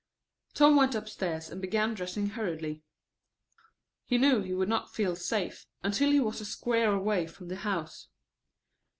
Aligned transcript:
Tom 0.55 0.77
went 0.77 0.95
upstairs 0.95 1.51
and 1.51 1.61
began 1.61 1.93
dressing 1.93 2.29
hurriedly. 2.29 2.81
He 4.03 4.17
knew 4.17 4.41
he 4.41 4.55
would 4.55 4.67
not 4.67 4.91
feel 4.95 5.15
safe 5.15 5.67
until 5.83 6.09
he 6.09 6.19
was 6.19 6.41
a 6.41 6.45
square 6.45 6.91
away 6.91 7.27
from 7.27 7.49
the 7.49 7.57
house. 7.57 8.07